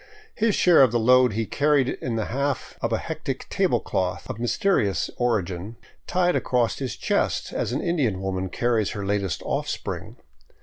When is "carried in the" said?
1.45-2.25